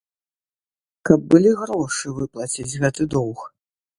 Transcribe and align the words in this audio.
Каб 1.09 1.27
былі 1.33 1.51
грошы 1.59 2.15
выплаціць 2.19 2.77
гэты 2.87 3.09
доўг. 3.15 3.39